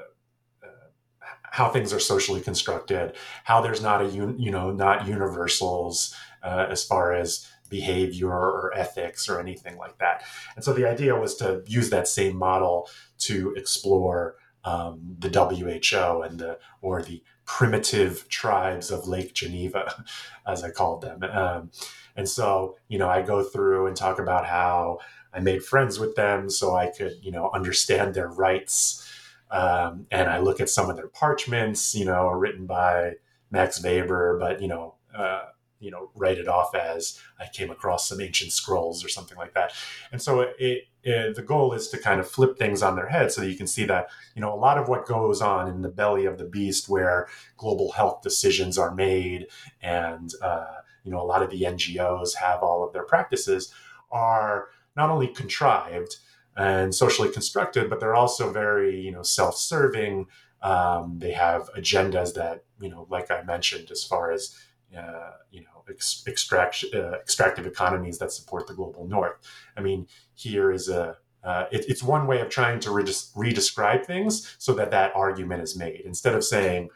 [1.55, 3.13] how things are socially constructed,
[3.45, 6.13] how there's not a you know not universals
[6.43, 10.25] uh, as far as behavior or ethics or anything like that.
[10.57, 12.89] And so the idea was to use that same model
[13.19, 20.05] to explore um, the WHO and the or the primitive tribes of Lake Geneva,
[20.49, 21.23] as I called them.
[21.23, 21.71] Um,
[22.17, 24.99] and so you know I go through and talk about how
[25.33, 29.09] I made friends with them so I could you know understand their rites
[29.51, 33.15] um, and I look at some of their parchments, you know, written by
[33.51, 35.45] Max Weber, but you know, uh,
[35.81, 39.53] you know, write it off as I came across some ancient scrolls or something like
[39.55, 39.75] that.
[40.13, 43.31] And so it, it, the goal is to kind of flip things on their head
[43.31, 45.83] so that you can see that you know a lot of what goes on in
[45.83, 49.47] the belly of the beast, where global health decisions are made,
[49.83, 53.73] and uh, you know a lot of the NGOs have all of their practices
[54.11, 56.17] are not only contrived
[56.57, 60.27] and socially constructed, but they're also very, you know, self-serving.
[60.63, 64.57] Um, they have agendas that, you know, like I mentioned, as far as
[64.97, 69.35] uh, you know, ex- extract, uh, extractive economies that support the global north.
[69.77, 74.57] I mean, here is a uh, it, it's one way of trying to re-describe things
[74.59, 76.89] so that that argument is made instead of saying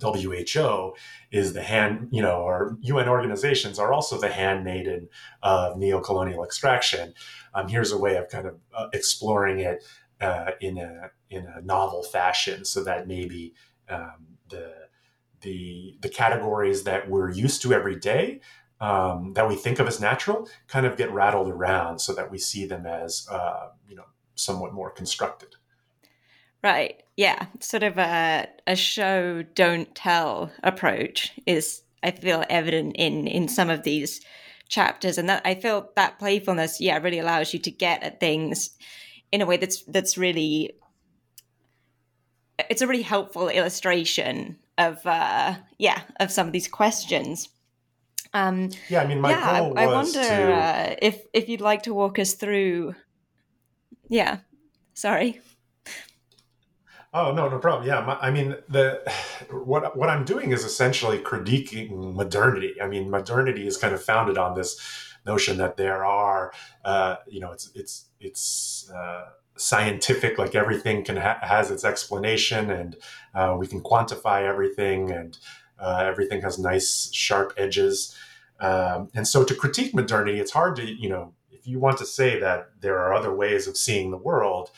[0.00, 0.94] WHO
[1.30, 5.08] is the hand, you know, or UN organizations are also the handmaiden
[5.42, 7.14] of neo-colonial extraction.
[7.54, 9.84] Um, here's a way of kind of uh, exploring it
[10.20, 13.54] uh, in a in a novel fashion, so that maybe
[13.88, 14.72] um, the
[15.40, 18.40] the the categories that we're used to every day
[18.80, 22.38] um, that we think of as natural kind of get rattled around, so that we
[22.38, 25.56] see them as uh, you know somewhat more constructed.
[26.62, 27.02] Right.
[27.20, 27.48] Yeah.
[27.60, 33.68] Sort of a a show don't tell approach is I feel evident in in some
[33.68, 34.22] of these
[34.70, 38.70] chapters and that I feel that playfulness yeah really allows you to get at things
[39.32, 40.72] in a way that's that's really
[42.70, 47.50] it's a really helpful illustration of uh yeah of some of these questions
[48.32, 50.52] um yeah i mean my yeah, goal I, I wonder to...
[50.52, 52.94] uh, if if you'd like to walk us through
[54.08, 54.38] yeah
[54.94, 55.40] sorry
[57.12, 57.86] Oh no, no problem.
[57.86, 59.02] Yeah, my, I mean the
[59.50, 62.74] what what I'm doing is essentially critiquing modernity.
[62.80, 64.80] I mean, modernity is kind of founded on this
[65.26, 66.52] notion that there are,
[66.84, 72.70] uh, you know, it's it's it's uh, scientific, like everything can ha- has its explanation,
[72.70, 72.96] and
[73.34, 75.36] uh, we can quantify everything, and
[75.80, 78.16] uh, everything has nice sharp edges.
[78.60, 82.06] Um, and so, to critique modernity, it's hard to, you know, if you want to
[82.06, 84.70] say that there are other ways of seeing the world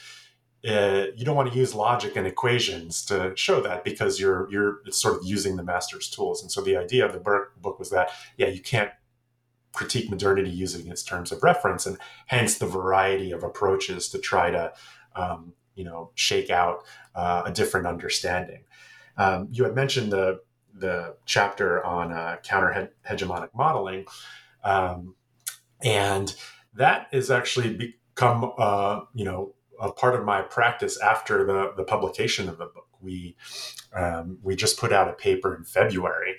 [0.66, 4.80] uh, you don't want to use logic and equations to show that because you're you're
[4.86, 6.40] it's sort of using the master's tools.
[6.40, 8.90] And so the idea of the Burke book was that yeah, you can't
[9.72, 14.50] critique modernity using its terms of reference, and hence the variety of approaches to try
[14.50, 14.72] to
[15.16, 16.84] um, you know shake out
[17.16, 18.62] uh, a different understanding.
[19.16, 20.40] Um, you had mentioned the
[20.74, 24.04] the chapter on uh, counter hegemonic modeling,
[24.62, 25.16] um,
[25.82, 26.34] and
[26.74, 31.82] that is actually become uh, you know a part of my practice after the, the
[31.82, 32.86] publication of the book.
[33.00, 33.36] We
[33.92, 36.36] um, we just put out a paper in February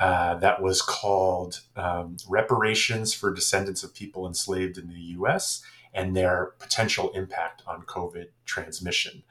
[0.00, 5.62] uh, that was called um, "Reparations for Descendants of People Enslaved in the U.S.
[5.92, 9.22] and Their Potential Impact on COVID Transmission."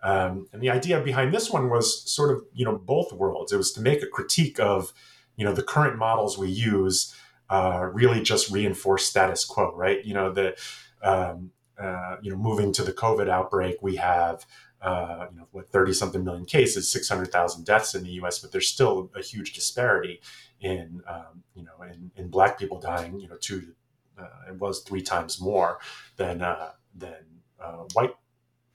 [0.00, 3.52] Um, and the idea behind this one was sort of you know both worlds.
[3.52, 4.92] It was to make a critique of
[5.36, 7.12] you know the current models we use
[7.50, 10.04] uh, really just reinforce status quo, right?
[10.04, 10.56] You know the
[11.02, 14.44] um, uh, you know, moving to the COVID outbreak, we have,
[14.82, 18.68] uh, you know, what 30 something million cases, 600,000 deaths in the US, but there's
[18.68, 20.20] still a huge disparity
[20.60, 23.74] in, um, you know, in, in black people dying, you know, two,
[24.18, 25.78] uh, it was three times more
[26.16, 27.24] than, uh, than
[27.60, 28.14] uh, white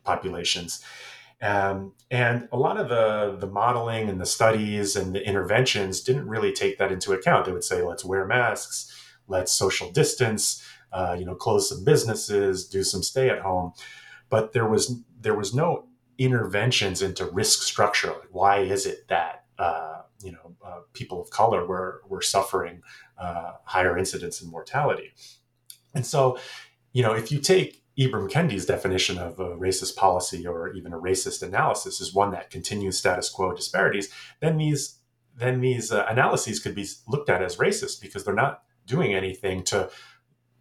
[0.04, 0.84] populations.
[1.42, 6.30] Um, and a lot of the the modeling and the studies and the interventions didn't
[6.30, 7.46] really take that into account.
[7.46, 8.96] They would say, let's wear masks,
[9.28, 10.64] let's social distance,
[10.94, 13.74] uh, you know, close some businesses, do some stay at home.
[14.30, 15.86] But there was there was no
[16.18, 18.14] interventions into risk structure.
[18.32, 22.82] Why is it that uh, you know uh, people of color were were suffering
[23.18, 25.14] uh, higher incidence and mortality?
[25.94, 26.38] And so,
[26.94, 31.00] you know, if you take Ibram Kendi's definition of a racist policy or even a
[31.00, 34.10] racist analysis is one that continues status quo disparities,
[34.42, 35.00] then these
[35.36, 39.64] then these uh, analyses could be looked at as racist because they're not doing anything
[39.64, 39.90] to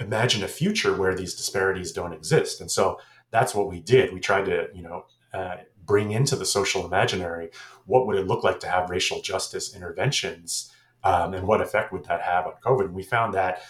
[0.03, 2.61] imagine a future where these disparities don't exist.
[2.61, 2.99] And so
[3.31, 4.13] that's what we did.
[4.13, 7.51] We tried to, you know, uh, bring into the social imaginary
[7.87, 10.73] what would it look like to have racial justice interventions
[11.05, 12.87] um, and what effect would that have on COVID.
[12.87, 13.63] And we found that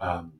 [0.00, 0.32] um,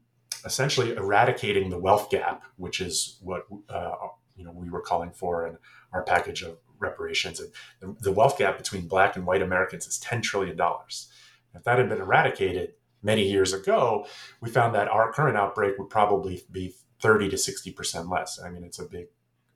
[0.45, 3.93] essentially eradicating the wealth gap, which is what uh,
[4.37, 5.59] you know we were calling for in
[5.93, 7.41] our package of reparations.
[7.41, 11.09] And the, the wealth gap between Black and White Americans is ten trillion dollars.
[11.55, 14.07] If that had been eradicated many years ago,
[14.41, 18.41] we found that our current outbreak would probably be thirty to sixty percent less.
[18.45, 19.07] I mean, it's a big,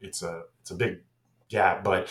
[0.00, 1.00] it's a it's a big
[1.48, 2.09] gap, but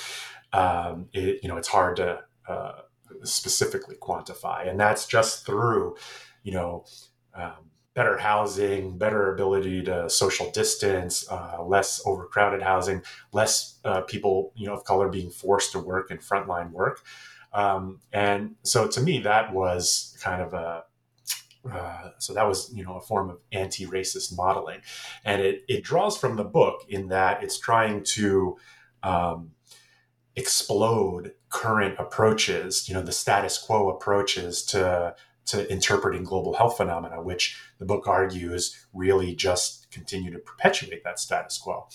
[0.53, 2.81] um, it, you know it's hard to uh,
[3.23, 5.95] specifically quantify, and that's just through
[6.43, 6.85] you know.
[7.33, 13.01] Um, better housing, better ability to social distance, uh, less overcrowded housing,
[13.33, 17.01] less uh, people you know of color being forced to work in frontline work.
[17.53, 20.83] Um, and so to me, that was kind of a
[21.69, 24.81] uh, so that was you know a form of anti-racist modeling,
[25.23, 28.57] and it it draws from the book in that it's trying to
[29.03, 29.51] um,
[30.35, 37.21] explode current approaches, you know, the status quo approaches to to interpreting global health phenomena,
[37.21, 41.87] which the book argues really just continue to perpetuate that status quo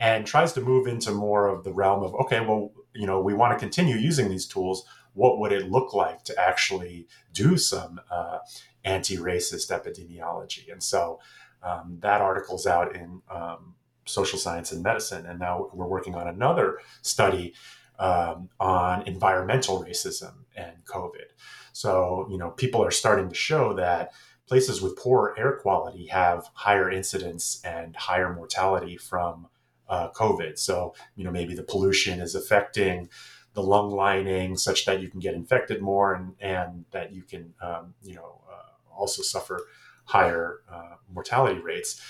[0.00, 3.34] and tries to move into more of the realm of okay well you know we
[3.34, 8.00] want to continue using these tools what would it look like to actually do some
[8.10, 8.38] uh,
[8.84, 11.18] anti-racist epidemiology and so
[11.62, 13.74] um, that article's out in um,
[14.06, 17.52] social science and medicine and now we're working on another study
[17.98, 21.30] um, on environmental racism and covid
[21.72, 24.12] so, you know, people are starting to show that
[24.48, 29.48] places with poor air quality have higher incidence and higher mortality from
[29.88, 30.58] uh, COVID.
[30.58, 33.08] So, you know, maybe the pollution is affecting
[33.54, 37.52] the lung lining such that you can get infected more and, and that you can,
[37.60, 39.60] um, you know, uh, also suffer
[40.04, 42.00] higher uh, mortality rates.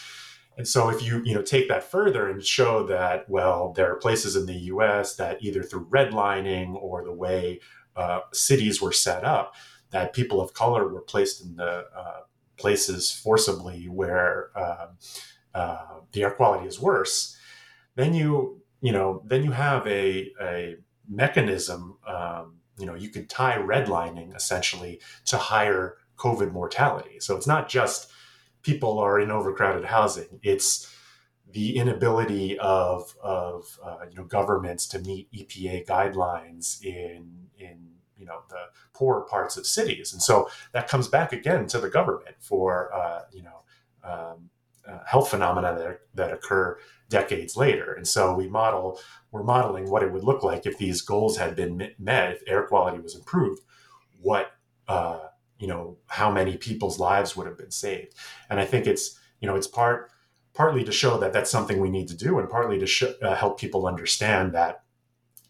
[0.57, 3.97] And so if you, you know, take that further and show that, well, there are
[3.97, 7.61] places in the US that either through redlining or the way
[7.97, 9.55] uh, cities were set up,
[9.91, 12.21] that people of color were placed in the uh,
[12.57, 14.87] places forcibly where uh,
[15.55, 17.37] uh, the air quality is worse,
[17.97, 20.77] then you you know then you have a a
[21.11, 21.99] mechanism.
[22.07, 27.19] Um, you know, you could tie redlining essentially to higher COVID mortality.
[27.21, 28.11] So it's not just
[28.63, 30.95] people are in overcrowded housing; it's
[31.51, 38.27] the inability of of uh, you know governments to meet EPA guidelines in in you
[38.27, 42.37] know the poorer parts of cities, and so that comes back again to the government
[42.39, 43.63] for uh, you know
[44.05, 44.51] um,
[44.91, 47.93] uh, health phenomena that, that occur decades later.
[47.93, 48.99] And so we model
[49.31, 52.65] we're modeling what it would look like if these goals had been met, if air
[52.67, 53.61] quality was improved,
[54.21, 54.53] what
[54.89, 55.21] uh,
[55.59, 58.15] you know how many people's lives would have been saved.
[58.49, 60.11] And I think it's you know it's part
[60.53, 63.35] partly to show that that's something we need to do, and partly to sh- uh,
[63.35, 64.83] help people understand that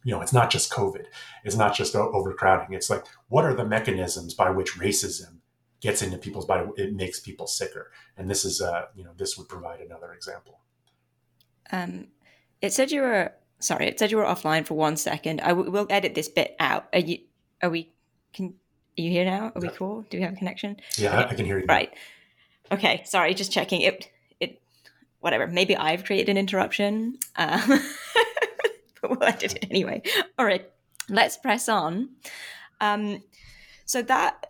[0.03, 1.05] you know, it's not just COVID.
[1.44, 2.74] It's not just overcrowding.
[2.74, 5.39] It's like, what are the mechanisms by which racism
[5.81, 6.69] gets into people's body?
[6.77, 7.90] It makes people sicker.
[8.16, 10.61] And this is, uh, you know, this would provide another example.
[11.73, 12.09] Um,
[12.61, 13.87] it said you were sorry.
[13.87, 15.40] It said you were offline for one second.
[15.40, 16.88] I w- will edit this bit out.
[16.93, 17.19] Are you?
[17.62, 17.93] Are we?
[18.33, 18.55] Can
[18.99, 19.53] are you here now?
[19.55, 20.05] Are we cool?
[20.11, 20.77] Do we have a connection?
[20.97, 21.31] Yeah, okay.
[21.31, 21.66] I can hear you.
[21.66, 21.93] Right.
[22.73, 23.03] Okay.
[23.05, 23.35] Sorry.
[23.35, 23.83] Just checking.
[23.83, 24.11] It.
[24.40, 24.61] It.
[25.21, 25.47] Whatever.
[25.47, 27.19] Maybe I've created an interruption.
[27.37, 27.62] Um,
[29.01, 30.03] but well, I did it anyway.
[30.38, 30.69] All right,
[31.09, 32.11] let's press on.
[32.81, 33.23] Um,
[33.85, 34.47] so that,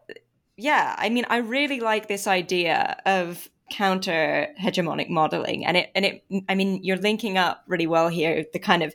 [0.61, 6.05] yeah, I mean, I really like this idea of counter hegemonic modeling, and it, and
[6.05, 8.95] it, I mean, you're linking up really well here the kind of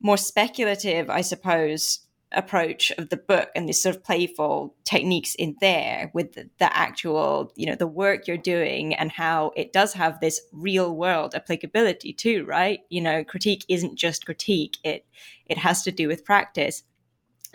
[0.00, 2.00] more speculative, I suppose,
[2.32, 6.76] approach of the book and this sort of playful techniques in there with the, the,
[6.76, 11.34] actual you know the work you're doing and how it does have this real world
[11.34, 12.80] applicability too right?
[12.90, 14.76] You know critique isn't just critique.
[14.84, 15.06] It
[15.46, 16.82] it has to do with practice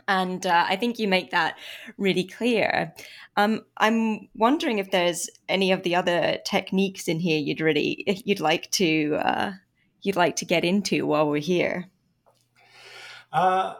[0.07, 1.57] and uh, i think you make that
[1.97, 2.93] really clear
[3.37, 8.39] um, i'm wondering if there's any of the other techniques in here you'd really you'd
[8.39, 9.51] like to uh,
[10.01, 11.89] you'd like to get into while we're here
[13.33, 13.73] Uh,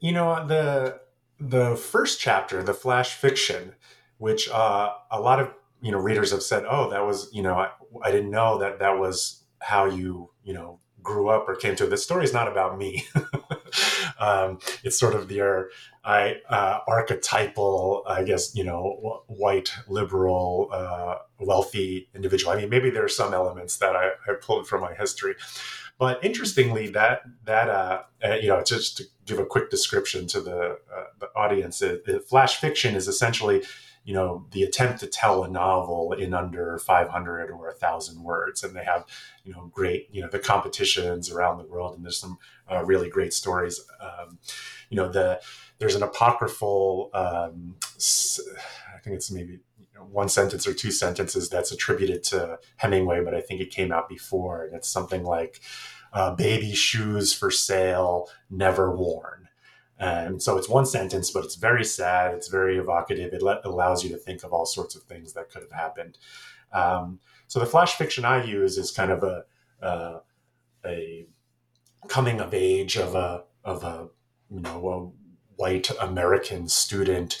[0.00, 0.98] you know the
[1.38, 3.74] the first chapter, the flash fiction,
[4.18, 5.50] which uh, a lot of
[5.82, 7.70] you know readers have said, oh, that was you know I,
[8.02, 11.84] I didn't know that that was how you you know grew up or came to
[11.84, 11.90] it.
[11.90, 13.04] This story is not about me.
[14.20, 15.70] um, it's sort of their
[16.04, 22.52] I, uh, archetypal, I guess, you know, white, liberal, uh, wealthy individual.
[22.52, 25.34] I mean, maybe there are some elements that I, I pulled from my history,
[25.98, 30.40] but interestingly, that that uh, uh, you know, just to give a quick description to
[30.40, 33.62] the uh, the audience, it, it, flash fiction is essentially
[34.04, 38.64] you know the attempt to tell a novel in under 500 or 1000 words.
[38.64, 39.04] And they have
[39.44, 42.38] you know great you know the competitions around the world and there's some
[42.70, 43.80] uh, really great stories.
[44.00, 44.38] Um,
[44.90, 45.40] you know the
[45.78, 47.76] there's an apocryphal um,
[48.94, 49.60] i think it's maybe
[50.10, 54.08] one sentence or two sentences that's attributed to hemingway but i think it came out
[54.08, 55.60] before and it's something like
[56.12, 59.48] uh, baby shoes for sale never worn
[60.00, 62.34] and so it's one sentence, but it's very sad.
[62.34, 63.34] It's very evocative.
[63.34, 66.16] It le- allows you to think of all sorts of things that could have happened.
[66.72, 69.44] Um, so the flash fiction I use is kind of a
[69.84, 70.20] uh,
[70.86, 71.26] a
[72.08, 74.08] coming of age of a of a
[74.50, 77.38] you know a white American student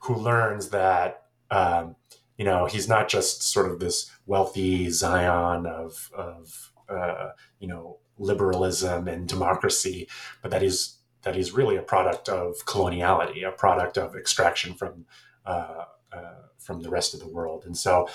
[0.00, 1.94] who learns that um,
[2.36, 7.30] you know he's not just sort of this wealthy Zion of of uh,
[7.60, 10.08] you know liberalism and democracy,
[10.42, 15.06] but that he's that he's really a product of coloniality, a product of extraction from
[15.46, 17.64] uh, uh, from the rest of the world.
[17.64, 18.08] And so,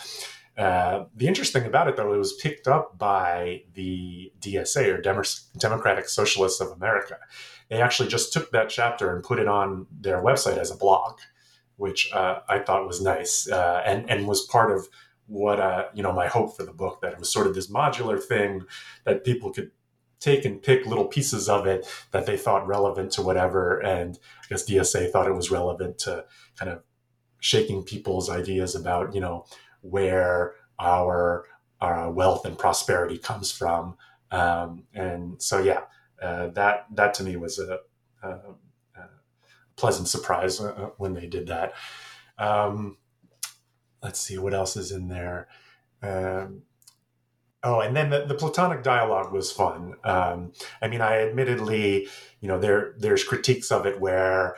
[0.58, 5.22] uh, the interesting about it, though, it was picked up by the DSA or Dem-
[5.58, 7.18] Democratic Socialists of America.
[7.70, 11.20] They actually just took that chapter and put it on their website as a blog,
[11.78, 14.88] which uh, I thought was nice uh, and and was part of
[15.28, 17.72] what uh, you know my hope for the book that it was sort of this
[17.72, 18.64] modular thing
[19.06, 19.72] that people could
[20.20, 23.80] take and pick little pieces of it that they thought relevant to whatever.
[23.80, 26.26] And I guess DSA thought it was relevant to
[26.58, 26.84] kind of
[27.40, 29.46] shaking people's ideas about, you know,
[29.82, 31.46] where our,
[31.82, 33.98] our wealth and prosperity comes from.
[34.32, 35.82] Um, and so, yeah,
[36.22, 37.80] uh, that, that to me was a,
[38.24, 39.10] a, a
[39.76, 41.74] pleasant surprise uh, when they did that.
[42.38, 42.98] Um,
[44.02, 45.48] let's see what else is in there.
[46.02, 46.64] Um,
[47.66, 49.96] Oh, and then the, the Platonic dialogue was fun.
[50.04, 50.54] Um,
[50.84, 52.08] I mean, I admittedly,
[52.40, 54.56] you know, there there's critiques of it where,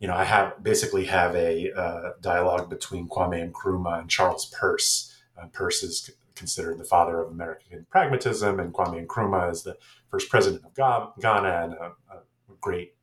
[0.00, 5.16] you know, I have basically have a uh, dialogue between Kwame Nkrumah and Charles Peirce.
[5.40, 9.78] Uh, Peirce is considered the father of American pragmatism, and Kwame Nkrumah is the
[10.10, 12.22] first president of Ghana and a, a
[12.60, 12.94] great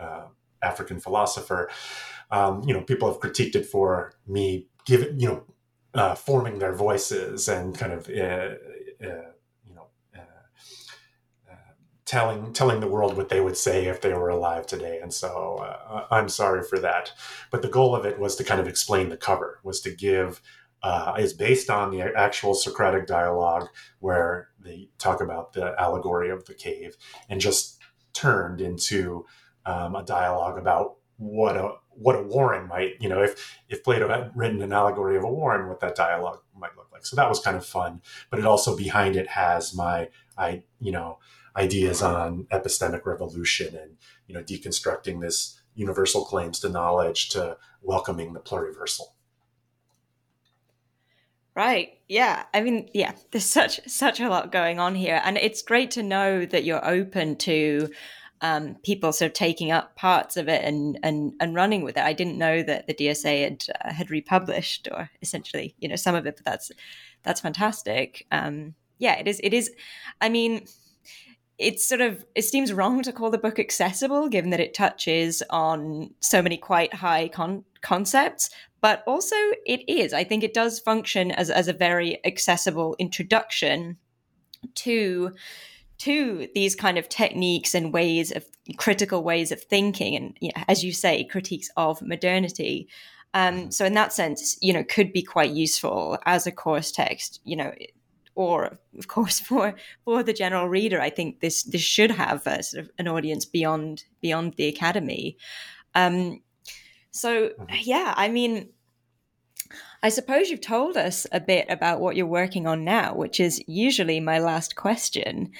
[0.00, 0.24] uh,
[0.62, 1.70] African philosopher.
[2.32, 5.44] Um, you know, people have critiqued it for me giving, you know,
[5.94, 8.56] uh, forming their voices and kind of uh,
[9.00, 9.86] you know,
[10.16, 11.54] uh, uh,
[12.04, 14.98] telling telling the world what they would say if they were alive today.
[15.02, 17.12] And so uh, I'm sorry for that.
[17.50, 20.40] But the goal of it was to kind of explain the cover, was to give.
[20.82, 23.66] Uh, is based on the actual Socratic dialogue
[23.98, 26.96] where they talk about the allegory of the cave,
[27.28, 27.80] and just
[28.12, 29.24] turned into
[29.64, 34.08] um, a dialogue about what a what a warren might you know if if Plato
[34.08, 36.40] had written an allegory of a warren, what that dialogue
[37.02, 38.00] So that was kind of fun.
[38.30, 41.18] But it also behind it has my I you know
[41.56, 48.32] ideas on epistemic revolution and you know deconstructing this universal claims to knowledge to welcoming
[48.32, 49.12] the pluriversal.
[51.54, 51.94] Right.
[52.06, 52.44] Yeah.
[52.52, 56.02] I mean, yeah, there's such such a lot going on here and it's great to
[56.02, 57.88] know that you're open to
[58.40, 62.04] um, people sort of taking up parts of it and, and and running with it.
[62.04, 66.14] I didn't know that the DSA had uh, had republished or essentially, you know, some
[66.14, 66.70] of it, but that's
[67.22, 68.26] that's fantastic.
[68.30, 69.40] Um, yeah, it is.
[69.42, 69.70] It is.
[70.20, 70.66] I mean,
[71.58, 75.42] it's sort of it seems wrong to call the book accessible, given that it touches
[75.50, 78.50] on so many quite high con- concepts.
[78.80, 80.12] But also, it is.
[80.12, 83.96] I think it does function as as a very accessible introduction
[84.74, 85.32] to
[85.98, 88.44] to these kind of techniques and ways of
[88.76, 92.88] critical ways of thinking and you know, as you say critiques of modernity
[93.34, 97.40] um, so in that sense you know could be quite useful as a course text
[97.44, 97.72] you know
[98.34, 99.74] or of course for
[100.04, 103.44] for the general reader i think this this should have a, sort of an audience
[103.44, 105.36] beyond beyond the academy
[105.94, 106.42] um,
[107.10, 107.74] so mm-hmm.
[107.84, 108.68] yeah i mean
[110.02, 113.60] I suppose you've told us a bit about what you're working on now, which is
[113.66, 115.50] usually my last question.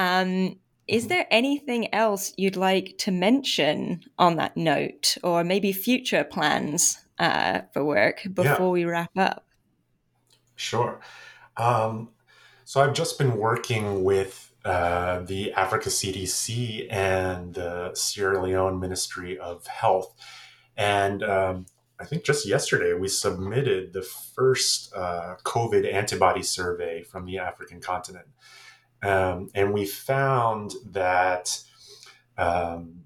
[0.00, 0.56] Um,
[0.88, 1.08] is mm-hmm.
[1.08, 7.62] there anything else you'd like to mention on that note, or maybe future plans uh,
[7.72, 8.82] for work before yeah.
[8.82, 9.44] we wrap up?
[10.56, 11.00] Sure.
[11.56, 12.10] Um,
[12.64, 19.38] so I've just been working with uh, the Africa CDC and the Sierra Leone Ministry
[19.38, 20.14] of Health.
[20.76, 21.66] And um,
[21.98, 27.80] I think just yesterday we submitted the first uh, COVID antibody survey from the African
[27.80, 28.26] continent.
[29.02, 31.62] Um, and we found that
[32.36, 33.04] um,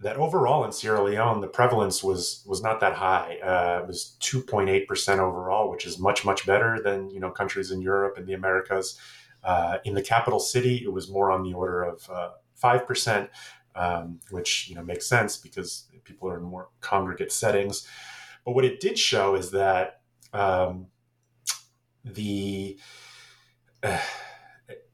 [0.00, 3.38] that overall in Sierra Leone the prevalence was was not that high.
[3.42, 7.70] Uh, it was 2.8 percent overall, which is much much better than you know countries
[7.70, 8.98] in Europe and the Americas.
[9.42, 12.84] Uh, in the capital city, it was more on the order of uh, five uh,
[12.84, 13.30] percent,
[13.74, 17.86] um, which you know makes sense because people are in more congregate settings.
[18.44, 20.00] But what it did show is that
[20.32, 20.86] um,
[22.04, 22.78] the
[23.82, 23.98] uh,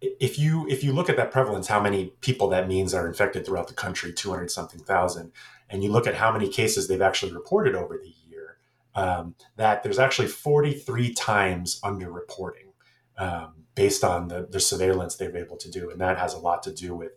[0.01, 3.45] if you if you look at that prevalence, how many people that means are infected
[3.45, 5.33] throughout the country, two hundred something thousand,
[5.69, 8.59] and you look at how many cases they've actually reported over the year,
[8.95, 12.73] um, that there's actually forty three times underreporting
[13.19, 16.39] um, based on the, the surveillance they've been able to do, and that has a
[16.39, 17.13] lot to do with.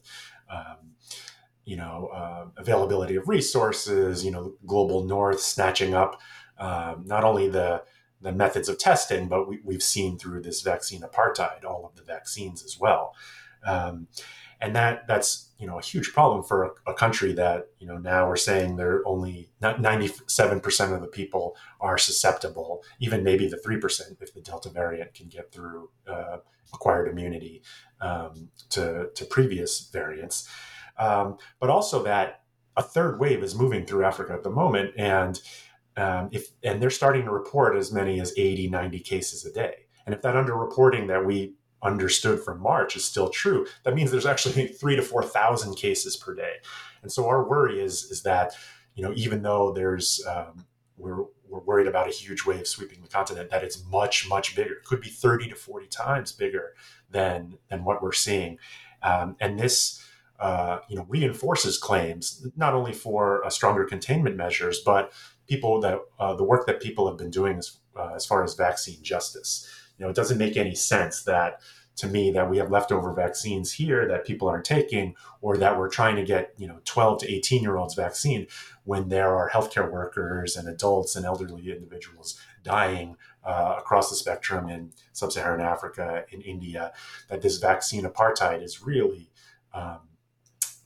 [0.49, 0.91] Um,
[1.65, 6.19] you know, uh, availability of resources, you know, global north snatching up
[6.57, 7.83] um, not only the
[8.23, 12.03] the methods of testing, but we, have seen through this vaccine apartheid all of the
[12.03, 13.13] vaccines as well.
[13.65, 14.07] Um,
[14.63, 17.97] and that that's you know a huge problem for a, a, country that you know
[17.97, 23.57] now we're saying they're only not 97% of the people are susceptible even maybe the
[23.57, 26.37] 3% if the delta variant can get through uh,
[26.73, 27.61] acquired immunity
[28.01, 30.47] um, to, to previous variants
[30.97, 32.41] um, but also that
[32.77, 35.41] a third wave is moving through africa at the moment and
[35.97, 39.85] um, if and they're starting to report as many as 80 90 cases a day.
[40.05, 44.25] And if that underreporting that we understood from march is still true that means there's
[44.25, 46.55] actually three to four thousand cases per day.
[47.01, 48.53] And so our worry is is that
[48.95, 50.65] you know even though there's um,
[50.97, 54.73] we're we're worried about a huge wave sweeping the continent that it's much much bigger.
[54.73, 56.73] It could be 30 to 40 times bigger
[57.11, 58.57] than than what we're seeing.
[59.03, 60.03] Um, and this
[60.39, 65.13] uh, you know reinforces claims not only for a stronger containment measures but
[65.47, 68.53] people that uh, the work that people have been doing as, uh, as far as
[68.55, 69.69] vaccine justice.
[69.97, 71.61] You know, it doesn't make any sense that
[71.95, 75.89] to me that we have leftover vaccines here that people aren't taking or that we're
[75.89, 78.47] trying to get you know 12 to 18 year olds vaccine
[78.83, 84.69] when there are healthcare workers and adults and elderly individuals dying uh, across the spectrum
[84.69, 86.91] in sub-saharan africa in india
[87.29, 89.29] that this vaccine apartheid is really
[89.73, 89.99] um,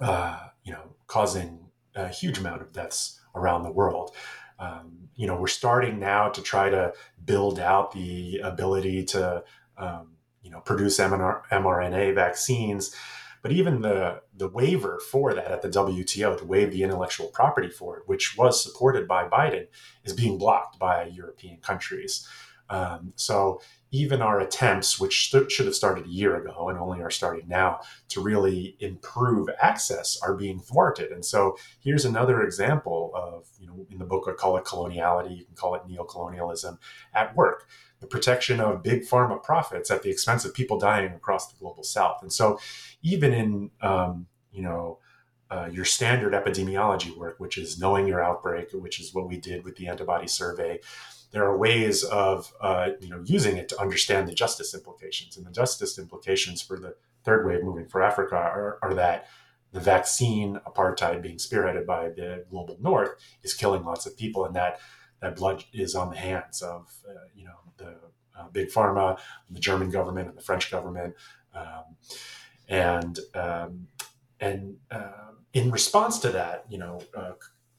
[0.01, 4.11] uh, you know causing a huge amount of deaths around the world
[4.59, 6.93] um, you know, we're starting now to try to
[7.25, 9.43] build out the ability to,
[9.77, 12.95] um, you know, produce mRNA vaccines.
[13.43, 17.69] But even the the waiver for that at the WTO to waive the intellectual property
[17.69, 19.67] for it, which was supported by Biden,
[20.03, 22.27] is being blocked by European countries.
[22.69, 27.01] Um, so even our attempts, which st- should have started a year ago and only
[27.01, 27.79] are starting now,
[28.09, 31.11] to really improve access are being thwarted.
[31.11, 33.47] And so here's another example of,
[33.89, 36.77] in the book I call it coloniality, you can call it neocolonialism
[37.13, 37.67] at work.
[37.99, 41.83] The protection of big pharma profits at the expense of people dying across the global
[41.83, 42.19] south.
[42.21, 42.59] And so
[43.01, 44.99] even in um, you know,
[45.49, 49.63] uh, your standard epidemiology work, which is knowing your outbreak, which is what we did
[49.63, 50.79] with the antibody survey,
[51.31, 55.37] there are ways of uh, you know using it to understand the justice implications.
[55.37, 59.27] And the justice implications for the third wave moving for Africa are, are that
[59.77, 63.11] the vaccine apartheid being spearheaded by the global north
[63.43, 64.79] is killing lots of people, and that
[65.21, 67.93] that blood is on the hands of uh, you know the
[68.35, 69.19] uh, big pharma,
[69.51, 71.13] the German government, and the French government,
[71.53, 71.95] um,
[72.67, 73.87] and um,
[74.39, 77.33] and uh, in response to that, you know, uh,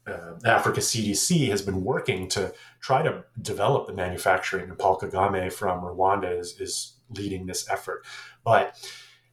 [0.06, 5.52] uh, Africa CDC has been working to try to develop the manufacturing, and Paul Kagame
[5.52, 8.06] from Rwanda is, is leading this effort.
[8.44, 8.76] But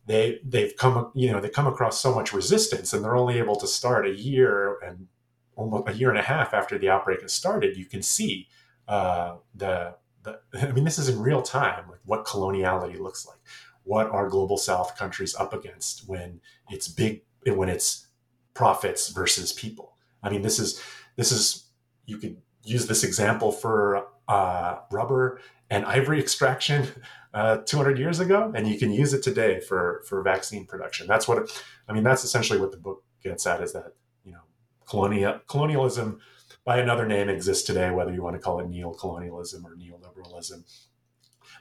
[0.06, 3.56] they they've come you know they come across so much resistance, and they're only able
[3.58, 5.08] to start a year and
[5.56, 7.78] almost a year and a half after the outbreak has started.
[7.78, 8.48] You can see
[8.88, 13.40] uh, the the I mean this is in real time, like what coloniality looks like,
[13.84, 18.08] what are global South countries up against when it's big when it's
[18.54, 19.96] profits versus people
[20.26, 20.82] I mean, this is
[21.16, 21.66] this is
[22.06, 25.40] you could use this example for uh, rubber
[25.70, 26.88] and ivory extraction
[27.34, 31.08] uh, 200 years ago, and you can use it today for for vaccine production.
[31.08, 32.04] That's what I mean.
[32.04, 33.94] That's essentially what the book gets at: is that
[34.24, 34.42] you know,
[34.88, 36.22] colonial colonialism
[36.64, 40.64] by another name exists today, whether you want to call it neo-colonialism or neoliberalism.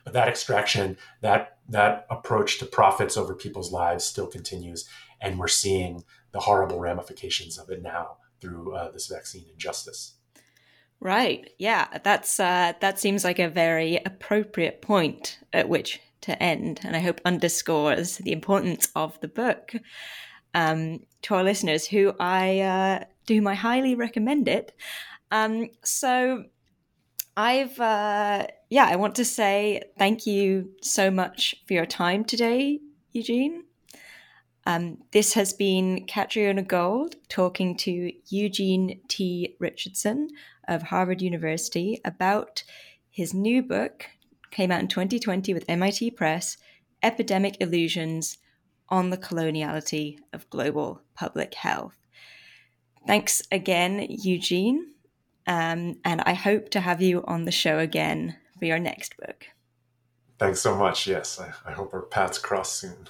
[0.02, 4.88] But that extraction, that that approach to profits over people's lives still continues,
[5.20, 10.14] and we're seeing the horrible ramifications of it now through uh, this vaccine injustice.
[11.04, 11.50] Right.
[11.58, 16.96] Yeah, that's uh, that seems like a very appropriate point at which to end, and
[16.96, 19.74] I hope underscores the importance of the book
[20.54, 24.72] um, to our listeners, who I uh, whom I highly recommend it.
[25.30, 26.44] Um, so
[27.36, 32.80] I've uh, yeah, I want to say thank you so much for your time today,
[33.12, 33.64] Eugene.
[34.64, 39.54] Um, this has been Catriona Gold talking to Eugene T.
[39.60, 40.30] Richardson
[40.68, 42.62] of Harvard University about
[43.10, 44.06] his new book,
[44.50, 46.56] came out in 2020 with MIT Press,
[47.02, 48.38] Epidemic Illusions
[48.88, 51.96] on the Coloniality of Global Public Health.
[53.06, 54.94] Thanks again, Eugene.
[55.46, 59.46] Um, and I hope to have you on the show again for your next book.
[60.38, 61.06] Thanks so much.
[61.06, 63.08] Yes, I, I hope our paths cross soon.